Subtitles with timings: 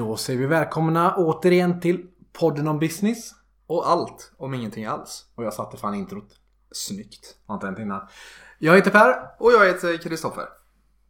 [0.00, 3.34] Då säger vi välkomna återigen till podden om business.
[3.66, 5.26] Och allt om ingenting alls.
[5.34, 6.28] Och jag satte fan introt.
[6.72, 7.36] Snyggt.
[7.46, 8.08] Har inte hänt innan.
[8.58, 9.14] Jag heter Per.
[9.38, 10.44] Och jag heter Kristoffer.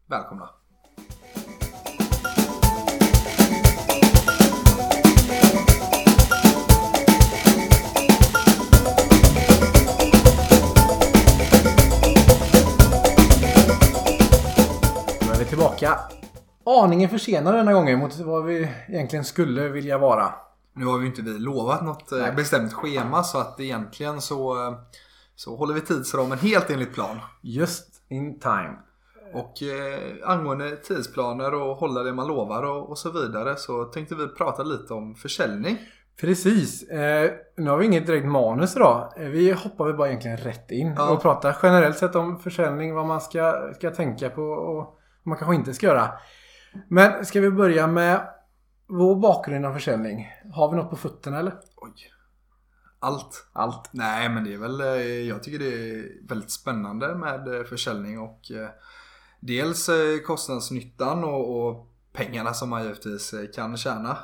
[0.07, 0.51] Välkomna.
[15.21, 16.20] Då är vi tillbaka.
[16.65, 20.35] Aningen försenade denna gången mot vad vi egentligen skulle vilja vara.
[20.73, 22.33] Nu har ju inte vi lovat något eh, Nej.
[22.33, 24.73] bestämt schema så att egentligen så, eh,
[25.35, 27.19] så håller vi tidsramen helt enligt plan.
[27.43, 28.77] Just in time.
[29.35, 34.15] Och eh, angående tidsplaner och hålla det man lovar och, och så vidare så tänkte
[34.15, 35.79] vi prata lite om försäljning.
[36.21, 36.83] Precis.
[36.91, 39.13] Eh, nu har vi inget direkt manus idag.
[39.17, 41.11] Eh, vi hoppar väl bara egentligen rätt in Ja.
[41.11, 44.87] och pratar generellt sett om försäljning, vad man ska, ska tänka på och vad
[45.25, 46.11] man kanske inte ska göra.
[46.89, 48.29] Men ska vi börja med
[48.87, 50.29] vår bakgrund inom försäljning?
[50.53, 51.53] Har vi något på fötterna eller?
[51.77, 52.13] Oj.
[52.99, 53.47] Allt.
[53.53, 53.89] Allt.
[53.93, 58.21] Nej men det är väl, eh, jag tycker det är väldigt spännande med eh, försäljning
[58.21, 58.69] och eh,
[59.41, 59.91] dels
[60.27, 64.19] kostnadsnyttan och, och pengarna som man givetvis kan tjäna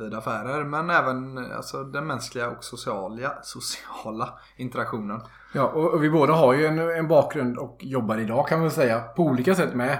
[0.00, 5.20] vid affärer men även alltså, den mänskliga och sociala, sociala interaktionen.
[5.54, 9.00] Ja, och, vi båda har ju en, en bakgrund och jobbar idag kan man säga
[9.00, 9.98] på olika sätt med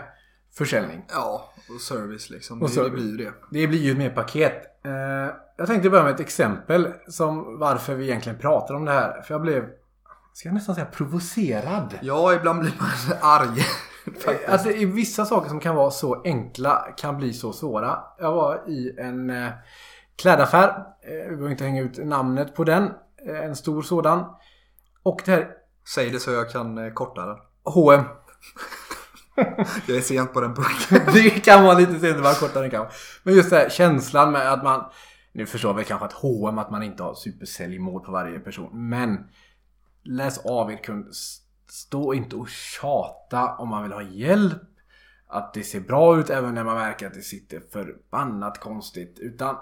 [0.54, 1.04] försäljning.
[1.08, 2.62] Ja, och service liksom.
[2.62, 2.90] Och det, service.
[2.90, 3.32] det blir ju det.
[3.50, 4.84] Det blir ju ett mer paket.
[4.84, 4.92] Eh,
[5.56, 9.22] jag tänkte börja med ett exempel som varför vi egentligen pratar om det här.
[9.22, 9.68] För jag blev,
[10.32, 11.98] ska jag nästan säga provocerad.
[12.02, 13.60] Ja, ibland blir man arg.
[14.04, 14.48] faktiskt.
[14.48, 17.98] Alltså i vissa saker som kan vara så enkla kan bli så svåra.
[18.18, 19.50] Jag var i en eh,
[20.16, 20.68] klädaffär.
[21.02, 22.90] Eh, vi behöver inte hänga ut namnet på den.
[23.28, 24.24] Eh, en stor sådan.
[25.02, 25.50] Och det här
[25.94, 27.36] Säg det så jag kan korta den.
[27.64, 28.04] H&M
[29.86, 31.00] Jag är sent på den punkten.
[31.14, 32.86] Det kan vara lite sent vad kortare än kan.
[33.22, 34.84] Men just det här känslan med att man...
[35.32, 38.88] Nu förstår vi kanske att H&M att man inte har supersäljmål på varje person.
[38.88, 39.18] Men
[40.02, 41.06] läs av er kund.
[41.68, 44.62] Stå inte och tjata om man vill ha hjälp.
[45.28, 49.18] Att det ser bra ut även när man märker att det sitter förbannat konstigt.
[49.18, 49.56] Utan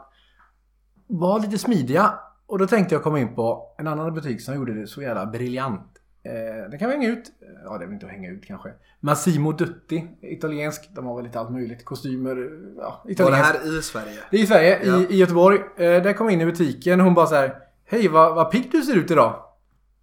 [1.06, 2.14] var lite smidiga.
[2.46, 5.26] Och då tänkte jag komma in på en annan butik som gjorde det så jävla
[5.26, 5.97] briljant.
[6.28, 7.24] Eh, det kan vi hänga ut.
[7.64, 8.68] Ja, det är väl inte att hänga ut kanske.
[9.00, 10.88] Massimo Dutti, italiensk.
[10.94, 11.84] De har väl lite allt möjligt.
[11.84, 12.36] Kostymer,
[12.78, 13.44] ja, Var det italiensk.
[13.54, 14.16] här i Sverige?
[14.30, 14.96] Det är i Sverige, Ja.
[14.98, 15.58] i, i Göteborg.
[15.76, 17.56] Eh, där kom jag in i butiken och hon bara så här.
[17.90, 19.34] Hej, vad, vad pigg du ser ut idag.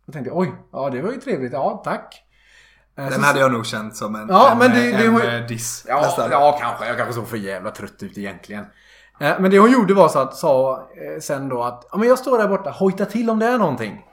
[0.05, 1.53] Jag tänkte oj, ja det var ju trevligt.
[1.53, 2.21] Ja, tack.
[2.97, 5.13] Eh, Den så- hade jag nog känt som en, Ja, en, men det- det en,
[5.13, 5.85] var- eh, diss.
[5.87, 6.31] Ja, nästan.
[6.31, 6.87] ja, kanske.
[6.87, 8.65] Jag kanske såg för jävla trött ut egentligen.
[9.19, 10.77] Eh, Men det hon gjorde var så att sa
[11.15, 13.57] eh, sen då att ja, men jag står där borta, hojta till om det är
[13.57, 14.05] någonting.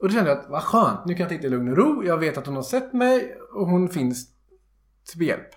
[0.00, 2.04] Och då kände jag att vad skönt, nu kan jag titta i lugn och ro.
[2.04, 4.28] Jag vet att hon har sett mig och hon finns
[5.12, 5.48] till hjälp.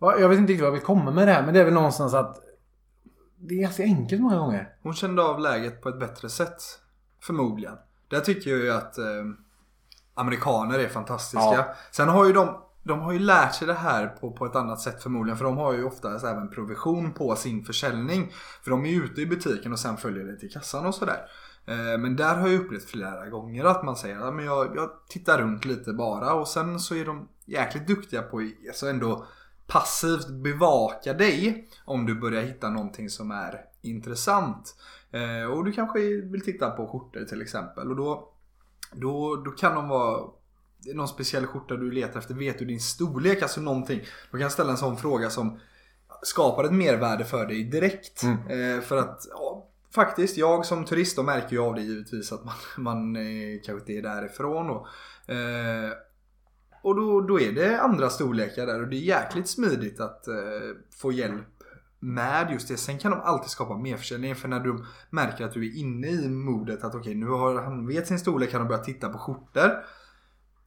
[0.00, 1.74] Jag vet inte riktigt vad jag vill komma med det här, men det är väl
[1.74, 2.36] någonstans att
[3.38, 4.76] det är ganska enkelt många gånger.
[4.82, 6.62] Hon kände av läget på ett bättre sätt.
[7.22, 7.74] Förmodligen.
[8.08, 9.04] Där tycker jag ju att eh,
[10.14, 11.54] amerikaner är fantastiska.
[11.54, 11.74] Ja.
[11.92, 14.80] Sen har ju de, de har ju lärt sig det här på, på ett annat
[14.80, 15.38] sätt förmodligen.
[15.38, 18.32] För de har ju oftast även provision på sin försäljning.
[18.62, 21.18] För de är ju ute i butiken och sen följer det till kassan och sådär.
[21.66, 25.38] Eh, Men där har jag upplevt flera gånger att man säger att jag, jag tittar
[25.38, 29.26] runt lite bara och sen så är de jäkligt duktiga på att alltså ändå
[29.66, 34.76] passivt bevaka dig om du börjar hitta någonting som är intressant.
[35.10, 38.28] Eh, och du kanske vill titta på skjortor till exempel och då,
[38.92, 40.30] då, då kan de vara
[40.94, 44.00] någon speciell skjorta du letar efter, vet du din storlek, alltså någonting.
[44.32, 45.58] Du kan ställa en sån fråga som
[46.22, 48.22] skapar ett mervärde för dig direkt.
[48.22, 48.76] Mm.
[48.76, 49.26] Eh, för att
[49.94, 53.80] faktiskt, jag som turist då märker ju av det givetvis att man, man eh, kanske
[53.80, 54.70] inte är därifrån.
[54.70, 54.86] Och,
[55.32, 55.92] eh,
[56.82, 60.34] och då, då är det andra storlekar där och det är jäkligt smidigt att eh,
[61.00, 61.44] få hjälp
[62.00, 62.76] med just det.
[62.76, 66.28] Sen kan de alltid skapa merförsäljning för när du märker att du är inne i
[66.28, 69.70] modet att okej nu har han vet sin storlek kan de börja titta på skjortor.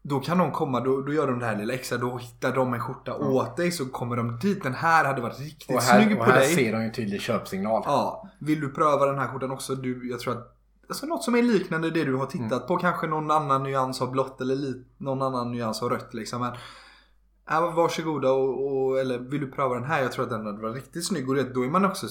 [0.09, 2.73] Då kan de komma, då, då gör de det här lilla extra, då hittar de
[2.73, 4.63] en skjorta åt dig så kommer de dit.
[4.63, 6.55] Den här hade varit riktigt Och här, snygg och på här dig.
[6.55, 7.83] ser de ju en tydlig köpsignal.
[7.85, 9.75] Ja, vill du pröva den här skjortan också?
[9.75, 10.53] Du, jag tror att
[10.89, 12.67] Alltså något som är liknande det du har tittat Mm.
[12.67, 12.77] på.
[12.77, 16.41] Kanske någon annan nyans av blått eller li, någon annan nyans av rött liksom.
[16.41, 16.51] Men,
[17.49, 20.01] ja, varsågoda och, och, eller vill du pröva den här?
[20.01, 21.29] Jag tror att den hade varit riktigt snygg.
[21.29, 22.07] Och det, då är man också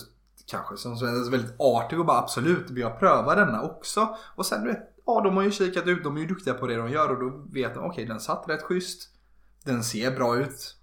[0.46, 4.16] kanske som är väldigt artig och bara absolut vill jag pröva denna också.
[4.36, 6.66] Och sen du vet, ja de har ju kikat ut, de är ju duktiga på
[6.66, 9.10] det de gör och då vet de okej den satt rätt schysst.
[9.64, 10.76] Den ser bra ut.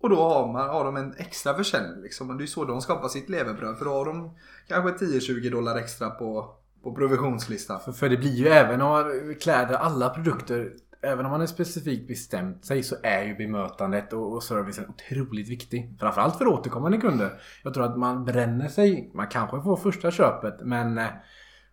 [0.00, 2.30] Och då har, man, har de en extra försäljning liksom.
[2.30, 3.78] Och det är så de skapar sitt levebröd.
[3.78, 4.38] För då har de
[4.68, 7.80] kanske 10-20 dollar extra på, på provisionslistan.
[7.80, 12.08] För, för det blir ju även om kläder alla produkter även om man är specifikt
[12.08, 15.96] bestämt sig så är ju bemötandet och, och servicen otroligt viktig.
[16.00, 17.40] Framförallt för återkommande kunder.
[17.62, 19.10] Jag tror att man bränner sig.
[19.14, 21.06] Man kanske får första köpet men eh,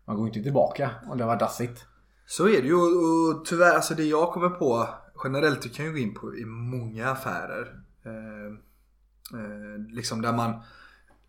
[0.05, 1.85] man går inte tillbaka om det var dassigt.
[2.25, 4.89] Så är det ju och tyvärr, alltså det jag kommer på
[5.23, 7.75] generellt, du kan ju gå in på i många affärer.
[8.05, 8.45] Eh,
[9.39, 10.61] eh, liksom där man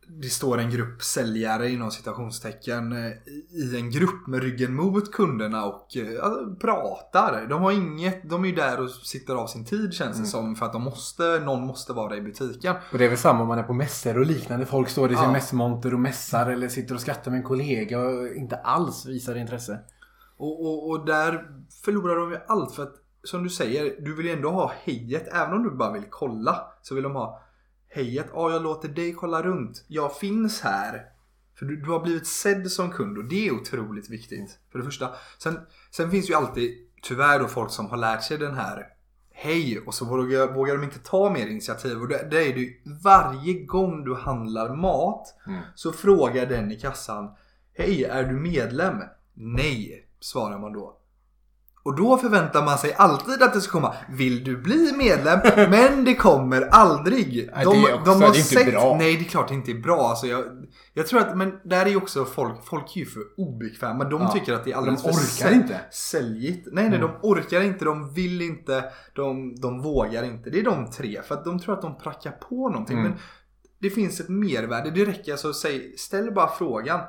[0.08, 3.12] det står en grupp säljare inom citationstecken eh,
[3.50, 7.46] i en grupp med ryggen mot kunderna och eh, pratar.
[7.48, 10.26] De har inget, de är ju där och sitter av sin tid känns det mm.
[10.26, 12.76] som för att de måste, någon måste vara i butiken.
[12.92, 14.66] Och det är väl samma om man är på mässor och liknande.
[14.66, 15.32] Folk står i sin ja.
[15.32, 19.78] mässmonter och mässar eller sitter och skrattar med en kollega och inte alls visar intresse.
[20.36, 21.46] Och, och, och där
[21.84, 25.28] förlorar de ju allt för att som du säger, du vill ju ändå ha hejet.
[25.32, 27.42] Även om du bara vill kolla så vill de ha
[27.96, 28.26] hejet.
[28.32, 29.84] Ja, jag låter dig kolla runt.
[29.88, 31.02] Jag finns här.
[31.58, 34.58] För du, du har blivit sedd som kund och det är otroligt viktigt.
[34.72, 35.10] För det första.
[35.38, 35.58] Sen,
[35.90, 38.86] sen finns ju alltid tyvärr då folk som har lärt sig den här
[39.38, 42.00] Hej och så vågar, vågar de inte ta mer initiativ.
[42.00, 42.72] Och det, det är det
[43.02, 45.60] varje gång du handlar mat mm.
[45.74, 47.30] så frågar den i kassan
[47.74, 49.02] Hej, är du medlem?
[49.34, 50.98] Nej, svarar man då.
[51.86, 55.40] Och då förväntar man sig alltid att det ska komma Vill du bli medlem?
[55.70, 57.50] Men det kommer aldrig.
[57.64, 58.70] De, nej, också, de har det är sett...
[58.70, 58.96] bra.
[58.98, 60.08] Nej det är klart det inte är bra.
[60.08, 60.44] Alltså jag,
[60.94, 64.04] jag tror att, men där är ju också folk, folk är ju för obekväma.
[64.04, 65.80] De ja, tycker att det är alldeles de orkar för inte.
[65.90, 66.68] säljigt.
[66.72, 67.00] Nej nej, mm.
[67.00, 68.84] de orkar inte, de vill inte,
[69.14, 70.50] de, de vågar inte.
[70.50, 71.20] Det är de tre.
[71.22, 72.98] För att de tror att de prackar på någonting.
[72.98, 73.10] Mm.
[73.10, 73.20] Men
[73.78, 74.90] det finns ett mervärde.
[74.90, 77.00] Det räcker alltså säga, ställ bara frågan.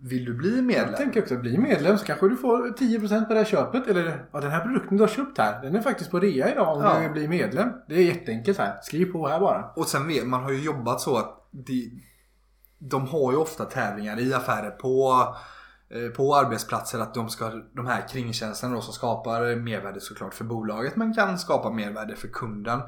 [0.00, 0.88] Vill du bli medlem?
[0.88, 3.86] Jag tänker också bli medlem så kanske du får 10% på det här köpet.
[3.86, 5.62] Eller ja, den här produkten du har köpt här.
[5.62, 7.00] Den är faktiskt på rea idag om ja.
[7.00, 7.68] du blir medlem.
[7.88, 8.78] Det är jätteenkelt här.
[8.82, 9.72] Skriv på här bara.
[9.76, 12.02] Och sen vet man har ju jobbat så att de,
[12.78, 15.24] de har ju ofta tävlingar i affärer på
[15.90, 20.44] eh, på arbetsplatser att de ska de här kringtjänsterna då som skapar mervärde såklart för
[20.44, 22.80] bolaget men kan skapa mervärde för kunden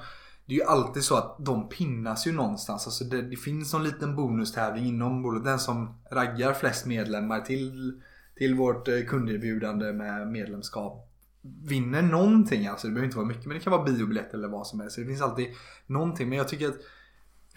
[0.47, 2.87] det är ju alltid så att de pinnas ju någonstans.
[2.87, 5.45] Alltså det, det finns någon liten bonustävling inom bolaget.
[5.45, 8.01] Den som raggar flest medlemmar till,
[8.37, 11.07] till vårt eh, kunderbjudande med medlemskap
[11.43, 12.67] vinner någonting.
[12.67, 14.95] Alltså det behöver inte vara mycket men det kan vara biobiljett eller vad som helst.
[14.95, 15.49] Så det finns alltid
[15.87, 16.29] någonting.
[16.29, 16.79] Men jag tycker att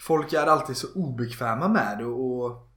[0.00, 2.04] folk är alltid så obekväma med det.
[2.04, 2.70] Och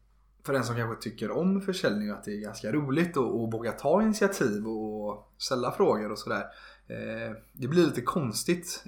[0.43, 3.51] för den som kanske tycker om försäljning och att det är ganska roligt och, och
[3.51, 6.43] våga ta initiativ och ställa frågor och sådär.
[6.89, 8.83] Eh, det blir lite konstigt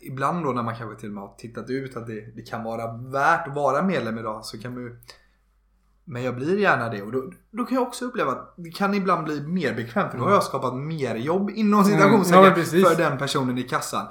[0.00, 2.64] ibland då när man kanske till och med har tittat ut att det, det kan
[2.64, 4.96] vara värt att vara medlem idag så kan man ju
[6.04, 8.94] men jag blir gärna det och då, då kan jag också uppleva att det kan
[8.94, 12.88] ibland bli mer bekvämt för då har jag skapat mer jobb inom citationstecken mm, ja,
[12.88, 14.06] för den personen i kassan.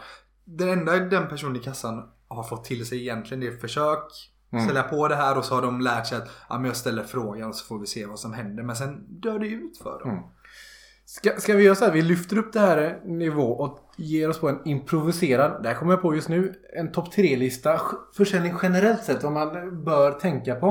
[0.46, 4.68] Den enda den personen i kassan har fått till sig egentligen det är försök mm.
[4.68, 7.04] sälja på det här och så har de lärt sig att ja, men jag ställer
[7.04, 8.64] frågan och så får vi se vad som händer.
[8.64, 10.10] Men sen dör det ut för dem.
[10.10, 10.24] Mm.
[11.14, 11.92] Ska, ska vi göra så här?
[11.92, 15.94] Vi lyfter upp det här nivå och ger oss på en improviserad, det här kommer
[15.94, 17.82] jag på just nu, en topp 3-lista.
[18.18, 20.68] Försäljning generellt sett, vad man bör tänka på.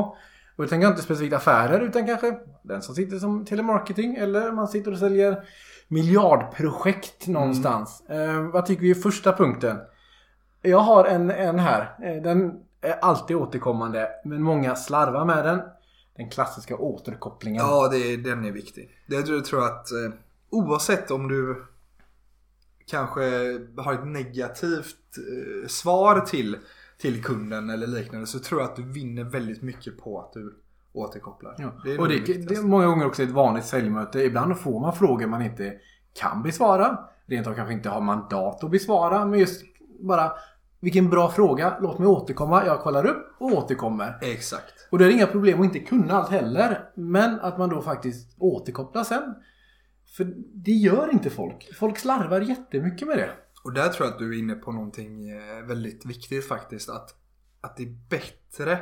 [0.57, 4.69] Och jag tänker inte specifikt affärer utan kanske den som sitter som telemarketing eller man
[4.69, 5.45] sitter och säljer
[5.89, 8.03] miljardprojekt någonstans.
[8.09, 8.47] Mm.
[8.47, 9.79] Eh, vad tycker vi är första punkten?
[10.63, 11.95] Jag har en, en här.
[12.03, 15.61] Eh, den är alltid återkommande men många slarvar med den.
[16.17, 17.63] Den klassiska återkopplingen.
[17.67, 18.91] Ja, det, den är viktig.
[19.07, 20.13] Det, jag tror att eh,
[20.53, 21.65] oavsett om du
[22.87, 23.23] kanske
[23.77, 26.57] har ett negativt eh, svar till,
[26.99, 30.55] till kunden eller liknande så tror jag att du vinner väldigt mycket på att du
[30.93, 31.55] återkopplar.
[31.59, 31.73] Ja.
[31.85, 34.21] Det och det, det, är många gånger också ett vanligt säljmöte.
[34.21, 35.75] Ibland får man frågor man inte
[36.15, 36.99] kan besvara.
[37.27, 39.27] Rent av kanske inte har mandat att besvara.
[39.27, 39.63] Men just
[40.01, 40.33] bara
[40.81, 41.77] vilken bra fråga.
[41.81, 42.67] Låt mig återkomma.
[42.67, 44.19] Jag kollar upp och återkommer.
[44.21, 44.89] Exakt.
[44.91, 46.91] Och det är inga problem att inte kunna allt heller.
[46.95, 49.35] Men att man då faktiskt återkopplar sen.
[50.17, 51.75] För det gör inte folk.
[51.75, 53.31] Folk slarvar jättemycket med det.
[53.65, 56.89] Och där tror jag att du är inne på någonting eh, väldigt viktigt faktiskt.
[56.89, 57.15] Att,
[57.61, 58.79] att det är bättre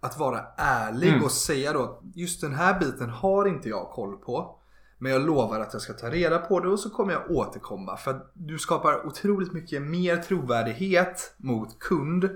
[0.00, 1.24] att vara ärlig mm.
[1.24, 4.58] och säga då att just den här biten har inte jag koll på.
[4.98, 7.96] Men jag lovar att jag ska ta reda på det och så kommer jag återkomma.
[7.96, 12.30] För att du skapar otroligt mycket mer trovärdighet mot kund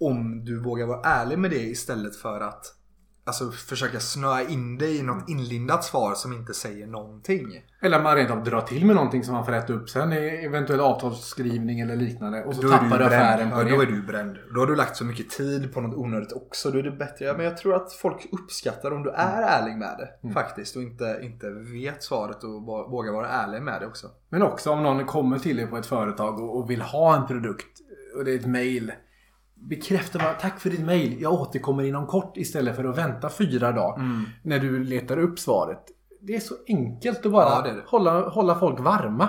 [0.00, 2.77] om du vågar vara ärlig med det istället för att
[3.28, 7.62] Alltså försöka snöa in dig i något inlindat svar som inte säger någonting.
[7.82, 10.16] Eller man rent av drar till med någonting som man får rätta upp sen i
[10.44, 12.44] eventuell avtalsskrivning eller liknande.
[12.44, 13.70] Och så då tappar du affären på ja, det.
[13.70, 14.38] Då är du bränd.
[14.54, 16.70] Då har du lagt så mycket tid på något onödigt också.
[16.70, 17.24] Då är det bättre.
[17.24, 19.48] Ja, men jag tror att folk uppskattar om du är mm.
[19.48, 20.08] ärlig med det.
[20.22, 20.34] Mm.
[20.34, 20.76] Faktiskt.
[20.76, 24.06] Och inte, inte vet svaret och vågar vara ärlig med det också.
[24.28, 27.78] Men också om någon kommer till dig på ett företag och vill ha en produkt.
[28.16, 28.92] Och det är ett mail
[29.60, 31.16] bekräfta bara tack för ditt mail.
[31.22, 33.96] Jag återkommer inom kort istället för att vänta fyra dagar.
[34.02, 34.24] Mm.
[34.42, 35.84] När du letar upp svaret.
[36.20, 37.82] Det är så enkelt att bara ja, det det.
[37.86, 39.28] Hålla, hålla folk varma.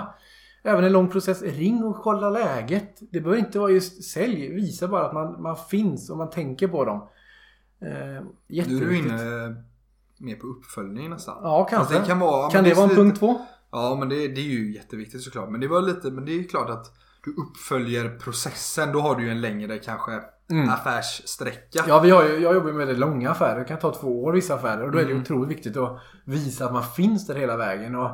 [0.62, 1.42] Även en lång process.
[1.42, 2.98] Ring och kolla läget.
[3.12, 4.48] Det behöver inte vara just sälj.
[4.54, 7.08] Visa bara att man, man finns och man tänker på dem.
[7.82, 9.12] Eh, Nu är du jätteviktigt.
[9.12, 9.56] inne
[10.18, 11.36] mer på uppföljning nästan.
[11.42, 11.98] Ja, kanske.
[11.98, 13.40] Det kan vara, kan det är vara en lite- punkt två?
[13.72, 15.50] Ja, men det, det är ju jätteviktigt såklart.
[15.50, 16.86] Men det var lite, men det är klart att
[17.24, 18.92] du uppföljer processen.
[18.92, 20.68] Då har du ju en längre kanske Mm.
[20.68, 21.84] affärssträcka.
[21.88, 23.58] Ja, vi har ju, jag jobbar med väldigt långa affärer.
[23.58, 24.82] Det kan ta två år vissa affärer.
[24.82, 25.22] Och då är det Mm.
[25.22, 27.94] otroligt viktigt att visa att man finns där hela vägen.
[27.94, 28.10] Och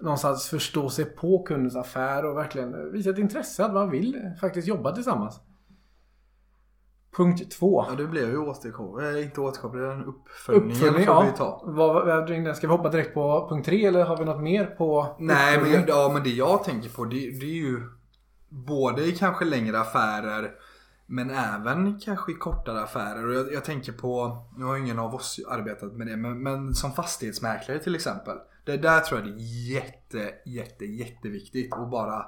[0.00, 4.68] någonstans förstå sig på kundens affär och verkligen visa ett intresse att man vill faktiskt
[4.68, 5.40] jobba tillsammans.
[7.16, 7.84] Punkt två.
[7.88, 9.06] Ja, det blev ju återkoppling.
[9.06, 11.34] Eh, inte återkoppling, den uppföljningen Uppföljning, får vi ja.
[11.36, 11.62] ta.
[11.66, 15.36] Vad, ska vi hoppa direkt på punkt tre eller har vi något mer på Nej,
[15.56, 15.84] men, uppföljning?
[15.88, 17.80] ja, men det jag tänker på det, det är ju
[18.50, 20.54] både i kanske längre affärer
[21.06, 23.26] men även kanske i kortare affärer.
[23.26, 26.74] Och jag, jag tänker på, nu har ingen av oss arbetat med det, men, men
[26.74, 28.36] som fastighetsmäklare till exempel.
[28.64, 32.26] Det där tror jag det är jätte, jätte, jätteviktigt att bara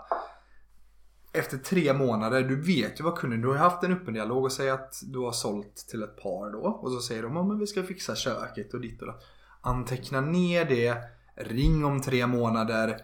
[1.33, 4.45] efter tre månader, du vet ju vad kunden, du har ju haft en öppen dialog
[4.45, 6.59] och säger att du har sålt till ett par då.
[6.59, 9.19] Och så säger de, ja men vi ska fixa köket och ditt och då
[9.61, 10.97] Anteckna ner det,
[11.37, 12.99] ring om tre månader,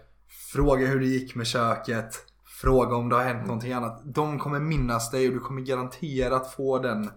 [0.53, 2.28] fråga hur det gick med köket,
[2.63, 4.03] fråga om det har hänt någonting annat.
[4.05, 7.11] De kommer minnas dig och du kommer garanterat få den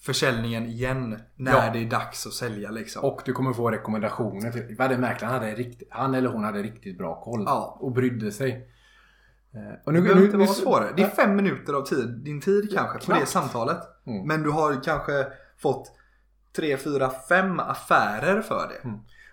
[0.00, 1.72] försäljningen igen när Ja.
[1.72, 3.04] det är dags att sälja liksom.
[3.04, 4.50] Och du kommer få rekommendationer.
[4.52, 7.42] Till, vad det mäklaren hade riktigt, han eller hon hade riktigt bra koll.
[7.46, 7.76] Ja.
[7.80, 8.68] Och brydde sig.
[9.54, 10.92] Eh, Och Det behöver inte nu- vara svårare.
[10.96, 13.78] Det är fem minuter av tid, din tid kanske på det samtalet.
[14.06, 14.26] Mm.
[14.26, 15.26] Men du har kanske
[15.58, 15.92] fått
[16.56, 18.88] tre, fyra, fem affärer för det.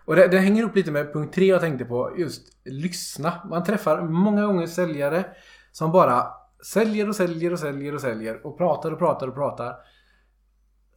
[0.10, 2.16] Och det, det hänger upp lite med punkt tre jag tänkte på.
[2.18, 3.34] Just lyssna.
[3.50, 5.26] Man träffar många gånger säljare
[5.72, 6.28] som bara
[6.66, 9.76] säljer och säljer och säljer och säljer och pratar och pratar och pratar.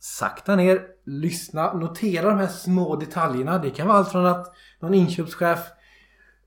[0.01, 3.59] Sakta ner, lyssna, notera de här små detaljerna.
[3.59, 5.61] Det kan vara allt från att någon inköpschef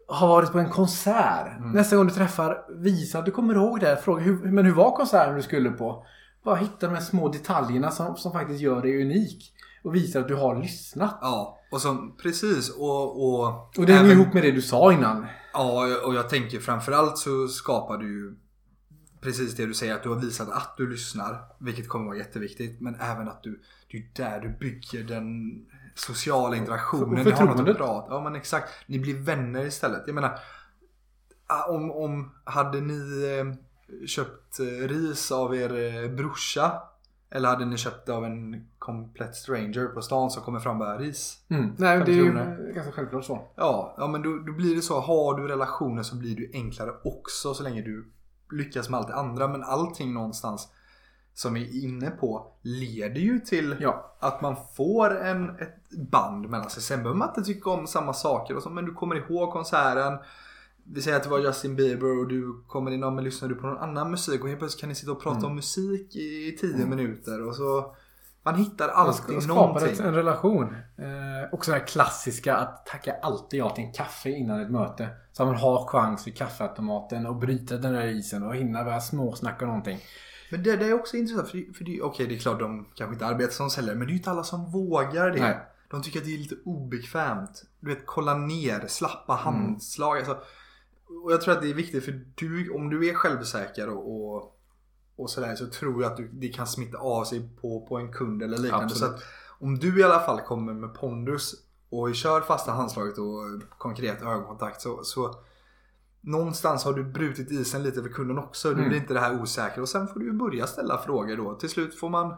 [0.08, 1.48] har varit på en konsert.
[1.74, 3.88] Nästa gång du träffar, visa att du kommer ihåg det.
[3.88, 3.96] här.
[3.96, 6.06] Fråga, hur, men hur var konserten du skulle på?
[6.44, 9.52] Bara hitta de här små detaljerna som, som faktiskt gör dig unik.
[9.84, 11.18] Och visa att du har lyssnat.
[11.22, 12.70] Ja, och som, precis.
[12.70, 13.46] Och, och,
[13.78, 15.26] Och det hänger även- ihop med det du sa innan.
[15.54, 18.36] Ja, och jag tänker framförallt så skapar du ju
[19.22, 21.40] precis det du säger att du har visat att du lyssnar.
[21.60, 22.82] Vilket kommer vara jätteviktigt.
[22.82, 25.26] Men även att du, det är där du bygger den
[25.96, 27.20] sociala interaktionen.
[27.20, 27.78] Och Ni har något att förtroendet.
[27.78, 28.70] prata Ja men exakt.
[28.88, 30.04] Ni blir vänner istället.
[30.06, 30.40] Jag menar.
[31.48, 36.82] ah, Om, om hade ni eh, köpt eh, ris av er eh, brorsa.
[37.36, 40.98] Eller hade ni köpt av en komplett stranger på stan som kommer fram och bara
[40.98, 41.38] ris?
[41.50, 41.76] Mm.
[41.78, 42.72] Nej, det är ju kronor.
[42.76, 43.48] ganska självklart så.
[43.56, 45.00] Ja, ja men då, då blir det så.
[45.00, 48.12] Har du relationer så blir det enklare också så länge du
[48.52, 49.48] lyckas med allt det andra.
[49.48, 50.68] Men allting någonstans
[51.34, 54.16] som vi är inne på leder ju till Ja.
[54.20, 56.84] att man får en, ett band mellan sig.
[56.84, 60.18] Sen behöver man inte tycka om samma saker och så, men du kommer ihåg konserten.
[60.94, 63.68] Vi säger att det var Justin Bieber och du kommer in och lyssnar du på
[63.68, 65.50] någon annan musik och helt plötsligt kan ni sitta och prata Mm.
[65.50, 67.96] om musik i tio minuter och så
[68.44, 69.90] man hittar alltid skapar någonting.
[69.94, 70.64] ett, en relation.
[70.98, 75.08] Eh, också det här klassiska att tacka alltid ja till en kaffe innan ett möte.
[75.32, 79.66] Så man har chans vid kaffeautomaten och bryta den där isen och hinna börja småsnacka
[79.66, 80.00] någonting.
[80.52, 82.86] Men det, det är också intressant för, det- för det, okej det är klart de
[82.96, 85.42] kanske inte arbetar som säljare men det är ju inte alla som vågar det.
[85.42, 85.60] Nej.
[85.92, 87.64] De tycker att det är lite obekvämt.
[87.80, 89.44] Du vet kolla ner, slappa Mm.
[89.46, 90.18] handslag.
[90.18, 90.38] Alltså,
[91.08, 94.60] och jag tror att det är viktigt för du, om du är självsäker och, och,
[95.16, 98.14] och sådär så tror jag att du, det kan smitta av sig på, på en
[98.14, 98.86] kund eller liknande.
[98.86, 99.12] Absolut.
[99.12, 99.24] Så att
[99.60, 101.56] om du i alla fall kommer med pondus
[101.90, 105.36] och kör fasta handslaget och konkret ögonkontakt så, så
[106.22, 108.70] Någonstans har du brutit isen lite för kunden också.
[108.70, 108.90] Du Mm.
[108.90, 109.82] blir inte det här osäkra.
[109.82, 111.56] Och sen får du börja ställa frågor då.
[111.56, 112.36] Till slut får man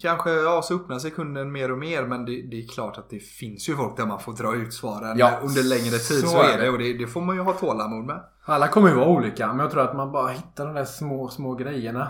[0.00, 2.02] Kanske, ja så öppnar sig kunden mer och mer.
[2.06, 4.74] Men det, det är klart att det finns ju folk där man får dra ut
[4.74, 6.20] svaren Ja, under längre tid.
[6.20, 6.62] så Så, är det.
[6.64, 6.70] det.
[6.70, 8.20] Och det, det får man ju ha tålamod med.
[8.44, 11.28] Alla kommer ju vara olika men jag tror att man bara hittar de där små,
[11.28, 12.02] små grejerna.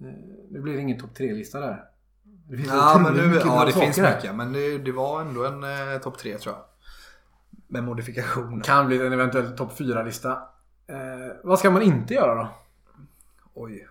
[0.00, 0.06] Eh,
[0.50, 1.84] Nu blir det ingen topp tre-lista där.
[2.50, 4.34] Det finns Ja, men nu, mycket ja det finns mycket.
[4.34, 6.64] Men det, det var ändå en eh, topp tre tror jag.
[7.68, 8.64] Med modifikationer.
[8.64, 10.30] Kan bli en eventuell topp fyra-lista.
[10.86, 10.96] Eh,
[11.44, 12.48] vad ska man inte göra då?
[13.54, 13.88] Oj.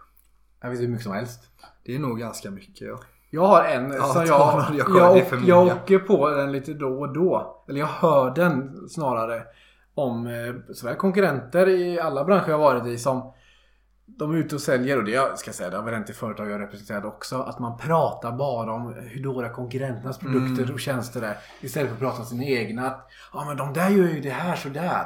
[0.61, 1.39] Det finns hur mycket som helst.
[1.83, 2.99] Det är nog ganska mycket ja.
[3.33, 4.65] Jag har en Ja, som jag.
[4.77, 7.63] Jag jag, för jag, åker på den lite då och då.
[7.69, 9.43] Eller jag hör den snarare.
[9.95, 13.33] Om eh, såväl konkurrenter i alla branscher jag varit i som
[14.05, 16.13] de är ute och säljer och det jag ska säga, det har väl hänt i
[16.13, 17.41] företag jag representerat också.
[17.41, 20.73] Att man pratar bara om hur dåliga konkurrenternas produkter Mm.
[20.73, 21.37] och tjänster är.
[21.61, 22.87] Istället för att prata om sina egna.
[22.87, 25.05] Att, ja men de där gör ju det här sådär.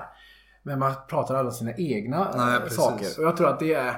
[0.63, 2.77] Men man pratar aldrig om sina egna eh, Nej, precis.
[2.77, 3.07] saker.
[3.17, 3.93] Och jag tror att det är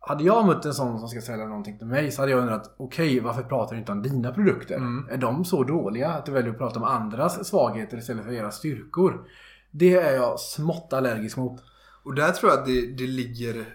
[0.00, 2.74] hade jag mött en sån som ska sälja någonting till mig så hade jag undrat
[2.76, 4.76] Okej, varför pratar du inte om dina produkter?
[4.76, 5.08] Mm.
[5.10, 8.50] Är de så dåliga att du väljer att prata om andras svagheter istället för era
[8.50, 9.28] styrkor?
[9.70, 11.62] Det är jag smått allergisk mot.
[12.02, 13.74] Och där tror jag att det, det ligger...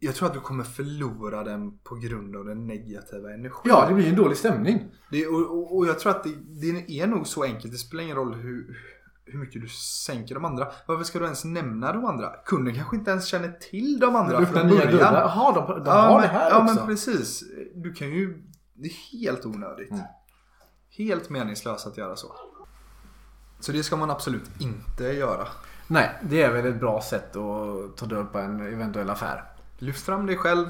[0.00, 3.62] Jag tror att du kommer förlora den på grund av den negativa energin.
[3.64, 4.84] Ja, det blir en dålig stämning.
[5.10, 7.72] Det, och, och, och jag tror att det, det är nog så enkelt.
[7.72, 8.76] Det spelar ingen roll hur,
[9.32, 10.68] hur mycket du sänker de andra.
[10.86, 12.30] Varför ska du ens nämna de andra?
[12.44, 14.98] Kunden kanske inte ens känner till de andra från början.
[15.00, 16.74] Jaha, de, de ja, har men, det här ja, också.
[16.74, 17.44] men precis.
[17.74, 18.42] Du kan ju...
[18.74, 19.90] Det är helt onödigt.
[19.90, 20.02] Mm.
[20.90, 22.32] Helt meningslöst att göra så.
[23.60, 25.48] Så det ska man absolut inte göra.
[25.86, 29.44] Nej, det är väl ett bra sätt att ta död på en eventuell affär.
[29.78, 30.66] Lyft fram dig själv.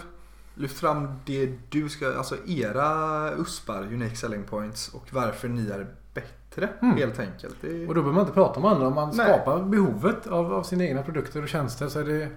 [0.59, 5.87] Lyft fram det du ska, alltså era USPar, Unique Selling Points och varför ni är
[6.15, 6.97] bättre Mm.
[6.97, 7.55] helt enkelt.
[7.61, 8.87] Det Och då behöver man inte prata om andra.
[8.87, 9.27] Om man Nej.
[9.27, 12.29] skapar behovet av, av sina egna produkter och tjänster så är det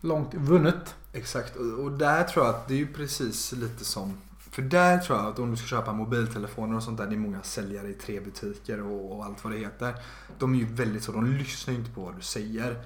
[0.00, 0.94] långt vunnet.
[1.12, 4.18] Exakt, och, och där tror jag att det är ju precis lite som
[4.50, 7.18] för där tror jag att om du ska köpa mobiltelefoner och sånt där, det är
[7.18, 9.94] många säljare i tre butiker och, och allt vad det heter.
[10.38, 12.76] De är ju väldigt så, de lyssnar ju inte på vad du säger.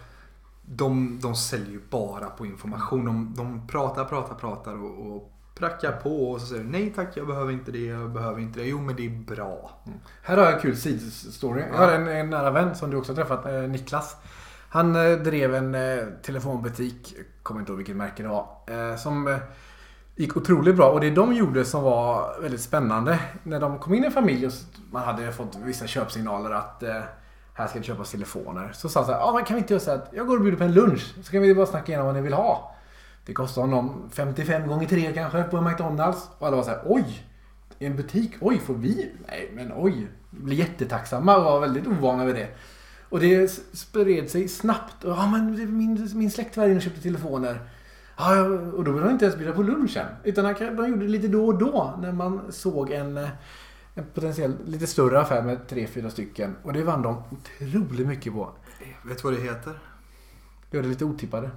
[0.68, 3.04] De, de säljer ju bara på information.
[3.04, 7.26] De, de pratar, pratar, pratar och, och prackar på och så säger nej tack jag
[7.26, 8.66] behöver inte det, jag behöver inte det.
[8.66, 9.70] Jo men det är bra.
[10.22, 11.64] Här har jag en kul sidostory.
[11.72, 14.16] Jag har en, en nära vän som du också har träffat, eh, Niklas.
[14.68, 19.28] Han eh, drev en eh, telefonbutik, kommer inte ihåg vilket märke det var, eh, som
[19.28, 19.36] eh,
[20.16, 20.90] gick otroligt bra.
[20.90, 24.46] Och det de gjorde som var väldigt spännande, när de kom in i en familj
[24.46, 24.52] och
[24.90, 27.02] man hade fått vissa köpsignaler att eh,
[27.56, 28.70] här ska det köpas telefoner.
[28.72, 30.36] Så sa han så här, ah, men kan vi inte göra så att jag går
[30.36, 32.74] och bjuder på en lunch, så kan vi bara snacka igenom vad ni vill ha.
[33.26, 36.28] Det kostar honom 55 gånger 3 kanske på en McDonalds.
[36.38, 37.22] Och alla var så här, oj!
[37.78, 38.32] I en butik?
[38.40, 39.12] Oj, får vi?
[39.28, 40.08] Nej, men oj.
[40.30, 42.48] Blev jättetacksamma och var väldigt ovana vid det.
[43.08, 44.94] Och det spred sig snabbt.
[45.02, 47.60] Ja, ja, men min, min släkt var inne och köpte telefoner.
[48.16, 50.06] Ah, och då ville de inte ens bjuda på lunchen.
[50.24, 53.28] Utan de gjorde det lite då och då när man såg en, eh,
[53.98, 56.56] en potentiell lite större affär med tre, fyra stycken.
[56.62, 58.50] Och det vann de otroligt mycket på.
[59.02, 59.78] Vet du vad det heter?
[60.70, 61.50] Gör det lite otippade.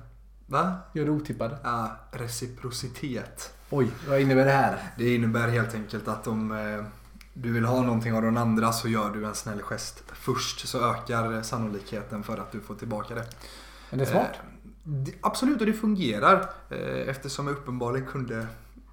[0.45, 0.75] Va?
[0.93, 1.57] Gör det otippade.
[1.63, 3.53] Ja, reciprocitet.
[3.69, 4.77] Oj, vad innebär det här?
[4.97, 6.85] Det innebär helt enkelt att om eh,
[7.33, 10.89] du vill ha någonting av den andra så gör du en snäll gest först så
[10.91, 13.25] ökar sannolikheten för att du får tillbaka det.
[13.89, 14.31] Men det är smart.
[14.33, 16.49] Eh, Absolut, och det fungerar.
[16.69, 18.47] Eh, Eftersom jag uppenbarligen kunde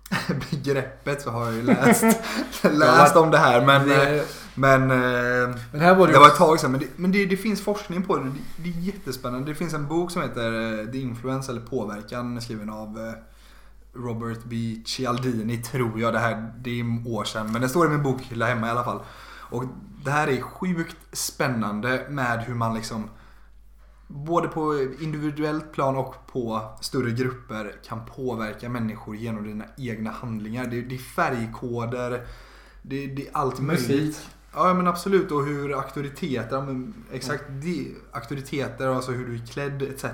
[0.50, 2.04] begreppet så har jag ju läst,
[2.62, 3.66] läst om det här.
[3.66, 6.72] Men, eh, Det, men eh, men här var det, det var ett tag sedan.
[6.72, 8.32] Men, det, men det, det finns forskning på det.
[8.56, 8.68] det.
[8.68, 9.50] Är jättespännande.
[9.50, 13.12] Det finns en bok som heter eh, The Influence eller Påverkan skriven av eh,
[14.00, 14.82] Robert B.
[14.86, 16.12] Cialdini tror jag.
[16.12, 17.52] Det här det är år sedan.
[17.52, 19.00] Men det står i min bokhylla hemma i alla fall.
[19.48, 19.64] Och
[20.04, 23.10] det här är sjukt spännande med hur man liksom
[24.06, 30.66] både på individuellt plan och på större grupper kan påverka människor genom dina egna handlingar.
[30.66, 32.26] Det, det är färgkoder,
[32.82, 33.88] det, det är allt Musik.
[33.88, 34.30] möjligt.
[34.54, 40.04] Ja men absolut och hur auktoriteter, exakt det, auktoriteter, alltså hur du är klädd etc.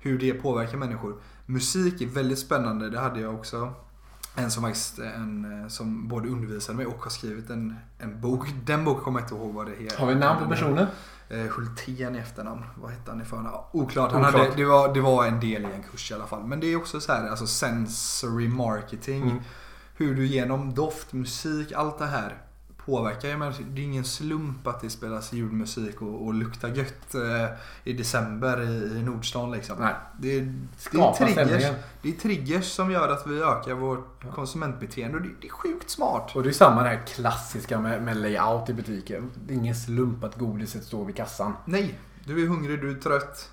[0.00, 1.20] Hur det påverkar människor.
[1.46, 3.74] Musik är väldigt spännande, det hade jag också.
[4.34, 8.46] En som faktiskt en, eh, som både undervisade mig och har skrivit en, en bok.
[8.64, 9.98] Den boken kommer jag inte ihåg vad det heter.
[9.98, 10.86] Har vi namn på personen?
[11.28, 12.64] Eh, Hultén i efternamn.
[12.76, 13.56] Vad hette han i förnamn?
[13.72, 14.12] Oklart.
[14.12, 14.34] Han Oklart.
[14.34, 16.44] Hade, det, var, det var en del i en kurs i alla fall.
[16.44, 19.22] Men det är också så här, alltså sensory marketing.
[19.22, 19.42] Mm.
[19.96, 22.38] Hur du genom doft, musik, allt det här
[22.90, 23.64] påverkar.
[23.74, 27.46] Det är ingen slump att det spelas julmusik och, och luktar gött eh,
[27.84, 29.76] i december i, i Nordstan liksom.
[29.80, 29.94] Nej.
[30.20, 30.40] Det, är-
[30.92, 31.00] det, är
[31.34, 31.62] triggers,
[32.02, 35.90] det är triggers som gör att vi ökar vårt konsumentbeteende och det, det är sjukt
[35.90, 36.36] smart.
[36.36, 39.30] Och det är samma det här klassiska med, med layout i butiken.
[39.46, 41.52] Det är ingen slump att godiset står vid kassan.
[41.64, 43.50] Nej, du är hungrig, du är trött.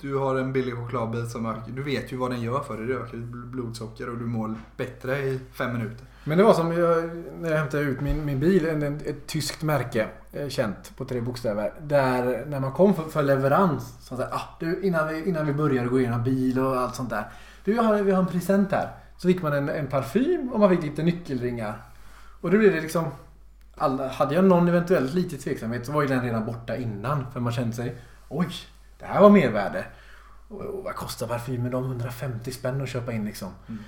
[0.00, 1.72] Du har en billig chokladbit som ökar.
[1.72, 2.86] Du vet ju vad den gör för dig.
[2.86, 6.06] Det ökar ditt bl- blodsocker och du mår bättre i fem minuter.
[6.28, 7.10] Men det var som jag,
[7.40, 11.04] när jag hämtade ut min, min bil, en, en, ett tyskt märke, eh, känt på
[11.04, 11.72] tre bokstäver.
[11.80, 15.52] Där när man kom för, för leverans, så sa ah, du, innan, vi, innan vi
[15.52, 17.24] börjar gå igenom bil och allt sånt där.
[17.64, 18.90] Du, jag har, vi har en present här.
[19.16, 21.82] Så fick man en, en parfym och man fick lite nyckelringar.
[22.40, 23.04] Och då blev det liksom...
[23.76, 27.26] Alla, hade jag någon eventuellt lite tveksamhet så var ju den redan borta innan.
[27.32, 27.96] För man kände sig,
[28.28, 28.48] oj,
[28.98, 29.84] det här var mervärde.
[30.48, 31.70] Och, och vad kostar parfymen?
[31.70, 33.48] De 150 spänn att köpa in liksom.
[33.68, 33.82] Mm.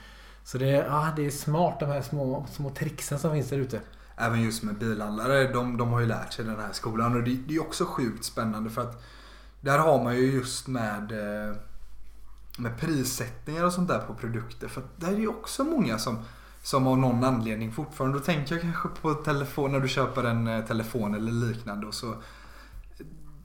[0.44, 3.80] Så det, är- det är smart de här små, små tricksen som finns där ute.
[4.16, 5.52] Även just med bilhandlare.
[5.52, 7.16] De, de har ju lärt sig den här skolan.
[7.16, 9.02] Och det, det är också sjukt spännande för att
[9.60, 11.54] där har man ju just med eh,
[12.58, 14.68] med prissättningar och sånt där på produkter.
[14.68, 16.18] För att där är ju också många som
[16.62, 20.46] som av någon anledning fortfarande, då tänker jag kanske på telefon när du köper en
[20.48, 22.14] eh, telefon eller liknande och så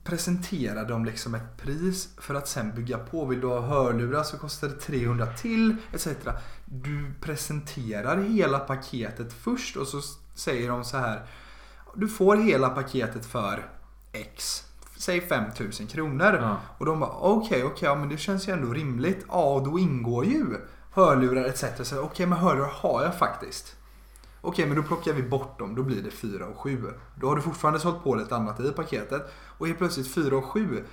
[0.04, 3.26] presenterar de liksom ett pris för att sen bygga på.
[3.26, 6.08] Vill du ha hörlurar så kostar det 300 till etc.
[6.66, 10.02] Du presenterar hela paketet först och så
[10.36, 11.26] säger de så här.
[11.96, 13.66] Du får hela paketet för
[14.12, 14.64] X.
[14.98, 16.38] Säg 5000 kronor.
[16.42, 16.58] Ja.
[16.78, 19.26] Och de bara okej, okej, ja men det känns ju ändå rimligt.
[19.28, 20.46] Ja, och då ingår ju
[20.92, 21.94] hörlurar etc.
[21.94, 23.76] Okej, men hörlurar har jag faktiskt.
[24.46, 25.76] Okej, men då plockar vi bort dem.
[25.76, 26.84] Då blir det 4 och 7.
[27.16, 29.32] Då har du fortfarande sålt på lite annat i paketet.
[29.58, 30.84] Och helt plötsligt 4 och 7.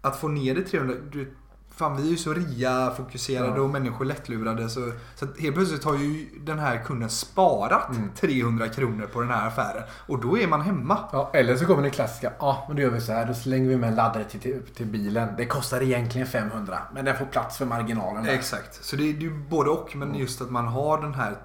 [0.00, 0.94] Att få ner det 300.
[1.12, 1.34] Du,
[1.70, 3.62] fan, vi är ju så RIA-fokuserade Ja.
[3.62, 4.68] och människor lättlurade.
[4.68, 8.10] Så, så helt plötsligt har ju den här kunden sparat Mm.
[8.20, 9.82] 300 kronor på den här affären.
[10.06, 10.98] Och då är man hemma.
[11.12, 12.32] Ja, eller så kommer den klassiska.
[12.38, 13.26] Ja, men då gör vi så här.
[13.26, 15.28] Då slänger vi med en laddare till, till, till bilen.
[15.36, 16.78] Det kostar egentligen 500.
[16.94, 18.24] Men den får plats för marginalen.
[18.24, 18.32] där.
[18.32, 18.84] Exakt.
[18.84, 19.96] Så det är ju både och.
[19.96, 21.36] Men just att man har den här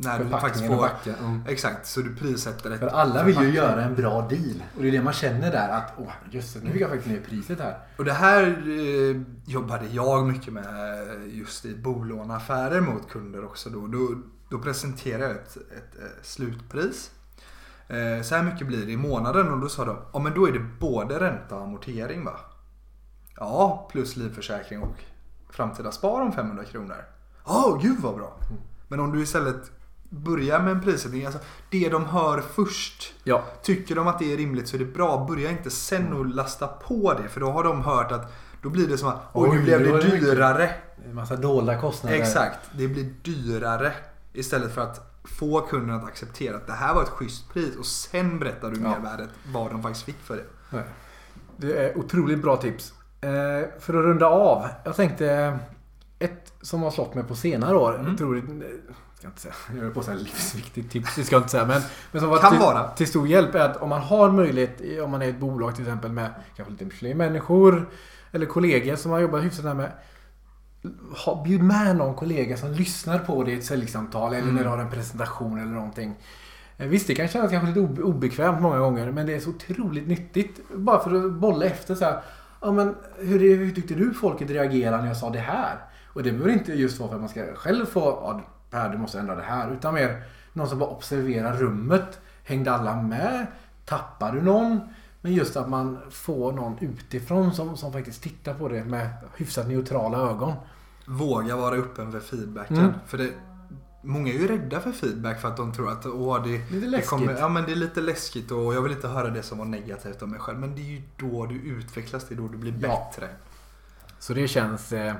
[0.00, 0.76] när du faktiskt får...
[0.76, 1.14] backen.
[1.14, 1.42] Mm.
[1.48, 4.62] Exakt, så du prissätter ett För alla vill ju göra en bra deal.
[4.76, 7.10] Och det är det man känner där att åh, just det, nu fick jag faktiskt
[7.10, 7.78] ner priset här.
[7.96, 10.66] Och det här eh, jobbade jag mycket med
[11.26, 13.70] just i bolåneaffärer mot kunder också.
[13.70, 14.08] Då, då,
[14.50, 17.10] då presenterade jag ett, ett, eh, slutpris.
[17.88, 20.48] Eh, så här mycket blir det i månaden och då sa de, ja men då
[20.48, 22.40] är det både ränta och amortering va?
[23.36, 25.04] Ja, plus livförsäkring och
[25.50, 27.04] framtida spar om 500 kronor.
[27.46, 28.36] Ja, gud vad bra.
[28.88, 29.70] Men om du istället
[30.08, 31.40] börjar med en prissättning, alltså
[31.70, 33.14] det de hör först.
[33.24, 33.44] Ja.
[33.62, 35.26] Tycker de att det är rimligt så är det bra.
[35.28, 37.28] Börja inte sen att lasta på det.
[37.28, 40.00] För då har de hört att då blir det som att oj, nu blev det
[40.00, 40.70] dyrare.
[41.08, 42.16] En massa dolda kostnader.
[42.16, 43.92] Exakt, det blir dyrare.
[44.32, 47.86] Istället för att få kunden att acceptera att det här var ett schysst pris och
[47.86, 48.88] sen berättar du Ja.
[48.88, 50.82] mervärdet vad de faktiskt fick för det.
[51.56, 52.92] Det är otroligt bra tips.
[53.20, 53.30] Eh,
[53.80, 54.68] för att runda av.
[54.84, 55.58] Jag tänkte
[56.18, 57.98] ett som har slått mig på senare år.
[57.98, 58.14] Mm.
[58.14, 58.54] Otroligt, eh,
[59.18, 59.54] ska jag inte säga.
[59.74, 61.14] Jag höll på att säga livsviktigt tips.
[61.16, 61.64] Det ska jag inte säga.
[61.66, 62.88] Men, men som var Kan till, vara.
[62.88, 65.84] till stor hjälp är att om man har möjlighet, om man är ett bolag till
[65.84, 67.90] exempel med kanske lite fler människor.
[68.32, 69.92] Eller kollegor som har jobbat hyfsat med.
[71.24, 74.54] Ha, bjud med någon kollega som lyssnar på det i ett säljsamtal eller Mm.
[74.54, 76.14] när du har en presentation eller någonting.
[76.76, 79.50] Eh, Visst, det kan kännas kanske lite obe- obekvämt många gånger, men det är så
[79.50, 80.60] otroligt nyttigt.
[80.74, 82.20] Bara för att bolla efter så här.
[82.60, 85.76] Ja, men hur, hur tyckte du folket reagerade när jag sa det här?
[86.06, 88.98] Och det behöver inte just vara för att man ska själv få, ja, Per, du
[88.98, 89.70] måste ändra det här.
[89.72, 92.20] Utan mer någon som bara observerar rummet.
[92.44, 93.46] Hängde alla med?
[93.84, 94.80] Tappar du någon?
[95.20, 99.68] Men just att man får någon utifrån som, som faktiskt tittar på det med hyfsat
[99.68, 100.52] neutrala ögon.
[101.06, 102.78] Våga vara öppen för feedbacken.
[102.78, 102.92] Mm.
[103.06, 103.30] För det,
[104.02, 107.02] många är ju rädda för feedback för att de tror att åh, det, Lite det,
[107.02, 109.64] kommer, ja, men det är lite läskigt och jag vill inte höra det som var
[109.64, 110.58] negativt om mig själv.
[110.58, 112.88] Men det är ju då du utvecklas, det är då du blir Ja.
[113.12, 113.28] bättre.
[114.18, 115.14] Så det känns eh,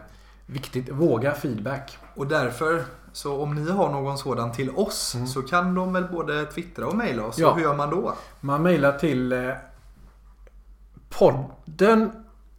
[0.49, 0.89] viktigt.
[0.89, 1.99] Våga feedback.
[2.15, 5.27] Och därför, så om ni har någon sådan till oss Mm.
[5.27, 7.39] så kan de väl både twittra och mejla oss.
[7.39, 7.49] Ja.
[7.51, 8.15] Och hur gör man då?
[8.41, 9.51] Man mejlar till eh,
[11.09, 12.11] podden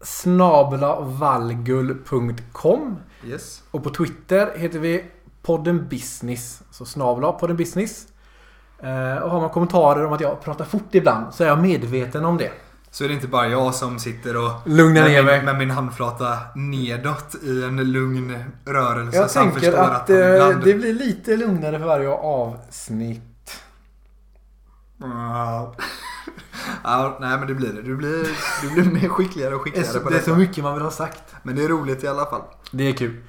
[0.02, 3.64] snablavalgull.com Yes.
[3.72, 5.06] och på Twitter heter vi
[5.42, 6.62] podden business.
[6.72, 8.08] Så snabla podden business.
[8.80, 12.26] Eh, och har man kommentarer om att jag pratar fort ibland så är jag medveten
[12.26, 12.52] om det.
[12.92, 15.44] Så är det inte bara jag som sitter och Lugna med ner min, mig.
[15.44, 19.18] med min handflata nedåt i en lugn rörelse.
[19.18, 23.62] Jag tänker att eh, ibland- det blir lite lugnare för varje avsnitt.
[24.98, 25.76] Ja.
[26.84, 27.82] ja, nej men det blir det.
[27.82, 28.28] Du blir,
[28.62, 30.32] du blir mer skickligare och Det är, skickligare så, på det är detta.
[30.32, 31.24] så mycket man vill ha sagt.
[31.44, 32.42] Men det är roligt i alla fall.
[32.72, 33.22] Det är kul.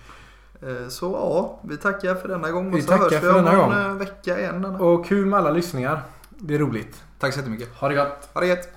[0.62, 2.70] Eh, Så ja, vi tackar för denna gång.
[2.74, 3.72] Vi och så tackar hörs för vi om en gång.
[3.72, 4.64] eh, vecka igen.
[4.64, 6.02] Och kul med alla lyssningar.
[6.28, 7.02] Det är roligt.
[7.18, 7.68] Tack så jättemycket.
[7.74, 8.28] Ha det gott.
[8.34, 8.68] Ha det gött.